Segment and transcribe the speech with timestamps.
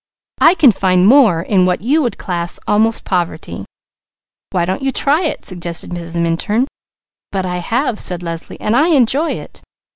[0.39, 3.65] I can find more in what you would class almost poverty."
[4.49, 6.19] "Why don't you try it?" suggested Mrs.
[6.19, 6.65] Minturn.
[7.31, 8.59] "But I have!" said Leslie.
[8.59, 9.61] "And I enjoy it!